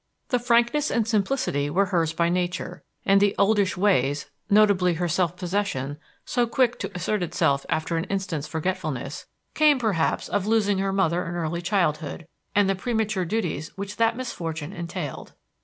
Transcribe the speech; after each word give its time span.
The 0.29 0.39
frankness 0.39 0.89
and 0.89 1.07
simplicity 1.07 1.69
were 1.69 1.85
hers 1.85 2.11
by 2.11 2.27
nature, 2.27 2.81
and 3.05 3.21
the 3.21 3.35
oldish 3.37 3.77
ways 3.77 4.31
notably 4.49 4.95
her 4.95 5.07
self 5.07 5.37
possession, 5.37 5.99
so 6.25 6.47
quick 6.47 6.79
to 6.79 6.89
assert 6.95 7.21
itself 7.21 7.67
after 7.69 7.97
an 7.97 8.05
instant's 8.05 8.47
forgetfulness 8.47 9.27
came 9.53 9.77
perhaps 9.77 10.27
of 10.27 10.47
losing 10.47 10.79
her 10.79 10.91
mother 10.91 11.23
in 11.27 11.35
early 11.35 11.61
childhood, 11.61 12.25
and 12.55 12.67
the 12.67 12.73
premature 12.73 13.25
duties 13.25 13.69
which 13.75 13.97
that 13.97 14.17
misfortune 14.17 14.73
entailed. 14.73 15.33